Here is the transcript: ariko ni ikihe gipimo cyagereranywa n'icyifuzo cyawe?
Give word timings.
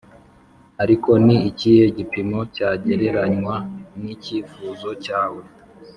ariko 0.83 1.09
ni 1.25 1.35
ikihe 1.49 1.83
gipimo 1.97 2.39
cyagereranywa 2.55 3.55
n'icyifuzo 4.01 4.89
cyawe? 5.03 5.41